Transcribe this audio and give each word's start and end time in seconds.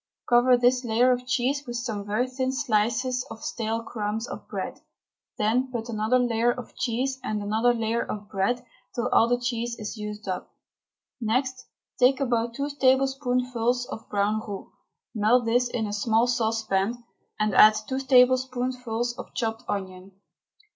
Cover 0.27 0.57
this 0.57 0.83
layer 0.83 1.11
of 1.11 1.27
cheese 1.27 1.63
with 1.67 1.75
some 1.75 2.07
very 2.07 2.27
thin 2.27 2.51
slices 2.51 3.23
of 3.29 3.43
stale 3.43 3.83
crumb 3.83 4.17
of 4.31 4.47
bread. 4.47 4.79
Then 5.37 5.71
put 5.71 5.89
another 5.89 6.17
layer 6.17 6.49
of 6.51 6.75
cheese 6.75 7.19
and 7.23 7.39
another 7.43 7.71
layer 7.71 8.01
of 8.03 8.27
bread 8.27 8.65
till 8.95 9.09
all 9.09 9.27
the 9.27 9.37
cheese 9.39 9.77
is 9.77 9.97
used 9.97 10.27
up. 10.27 10.55
Next 11.21 11.67
take 11.99 12.19
about 12.19 12.55
two 12.55 12.71
tablespoonfuls 12.71 13.85
of 13.91 14.09
brown 14.09 14.39
roux, 14.47 14.71
melt 15.13 15.45
this 15.45 15.69
in 15.69 15.85
a 15.85 15.93
small 15.93 16.25
saucepan, 16.25 17.03
and 17.39 17.53
add 17.53 17.75
two 17.87 17.99
tablespoonfuls 17.99 19.15
of 19.19 19.35
chopped 19.35 19.65
onion. 19.69 20.13